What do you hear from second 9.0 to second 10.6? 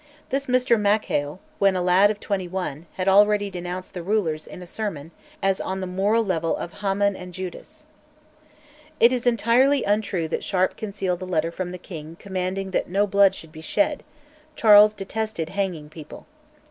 is entirely untrue that